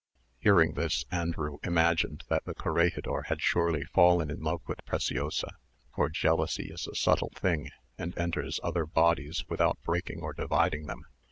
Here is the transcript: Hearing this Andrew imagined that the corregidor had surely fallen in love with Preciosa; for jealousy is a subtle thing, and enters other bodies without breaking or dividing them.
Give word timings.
Hearing 0.39 0.73
this 0.73 1.05
Andrew 1.11 1.59
imagined 1.63 2.23
that 2.27 2.43
the 2.45 2.55
corregidor 2.55 3.21
had 3.27 3.39
surely 3.39 3.83
fallen 3.83 4.31
in 4.31 4.39
love 4.41 4.61
with 4.65 4.83
Preciosa; 4.83 5.57
for 5.93 6.09
jealousy 6.09 6.71
is 6.71 6.87
a 6.87 6.95
subtle 6.95 7.31
thing, 7.35 7.69
and 7.99 8.17
enters 8.17 8.59
other 8.63 8.87
bodies 8.87 9.45
without 9.47 9.77
breaking 9.83 10.21
or 10.21 10.33
dividing 10.33 10.87
them. 10.87 11.05